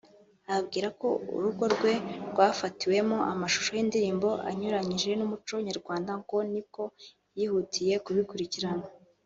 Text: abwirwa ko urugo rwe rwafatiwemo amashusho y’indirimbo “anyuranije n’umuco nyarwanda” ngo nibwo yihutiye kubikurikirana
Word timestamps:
abwirwa 0.55 0.89
ko 1.01 1.09
urugo 1.35 1.65
rwe 1.73 1.93
rwafatiwemo 2.31 3.17
amashusho 3.31 3.71
y’indirimbo 3.77 4.29
“anyuranije 4.49 5.09
n’umuco 5.19 5.53
nyarwanda” 5.67 6.11
ngo 6.21 6.37
nibwo 6.51 6.83
yihutiye 7.37 7.95
kubikurikirana 8.05 8.85